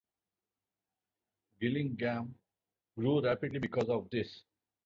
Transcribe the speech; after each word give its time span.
Gillingham 1.59 2.33
grew 2.97 3.23
rapidly 3.23 3.59
because 3.59 3.87
of 3.89 4.09
this. 4.09 4.41